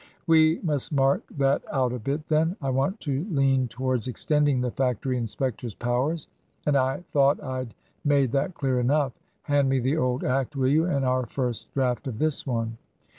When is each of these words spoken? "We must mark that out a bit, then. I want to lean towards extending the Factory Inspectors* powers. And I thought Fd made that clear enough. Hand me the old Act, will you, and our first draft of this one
"We 0.25 0.59
must 0.63 0.91
mark 0.91 1.21
that 1.37 1.61
out 1.71 1.93
a 1.93 1.99
bit, 1.99 2.27
then. 2.27 2.55
I 2.59 2.71
want 2.71 2.99
to 3.01 3.23
lean 3.29 3.67
towards 3.67 4.07
extending 4.07 4.59
the 4.61 4.71
Factory 4.71 5.15
Inspectors* 5.15 5.75
powers. 5.75 6.25
And 6.65 6.75
I 6.75 7.01
thought 7.11 7.37
Fd 7.37 7.69
made 8.03 8.31
that 8.31 8.55
clear 8.55 8.79
enough. 8.79 9.13
Hand 9.43 9.69
me 9.69 9.79
the 9.79 9.97
old 9.97 10.23
Act, 10.23 10.55
will 10.55 10.69
you, 10.69 10.87
and 10.87 11.05
our 11.05 11.27
first 11.27 11.71
draft 11.75 12.07
of 12.07 12.17
this 12.17 12.47
one 12.47 12.79